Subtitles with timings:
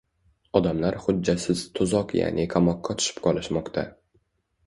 [0.59, 3.85] Odamlar hujjatsiz “tuzoq”, yaʼni qamoqqa tushib qolishmoqda.